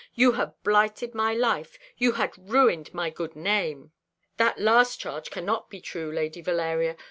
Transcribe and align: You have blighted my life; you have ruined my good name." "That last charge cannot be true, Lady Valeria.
You 0.15 0.31
have 0.31 0.55
blighted 0.63 1.13
my 1.13 1.35
life; 1.35 1.77
you 1.95 2.13
have 2.13 2.33
ruined 2.35 2.91
my 2.91 3.11
good 3.11 3.35
name." 3.35 3.91
"That 4.37 4.57
last 4.59 4.99
charge 4.99 5.29
cannot 5.29 5.69
be 5.69 5.79
true, 5.79 6.11
Lady 6.11 6.41
Valeria. 6.41 6.95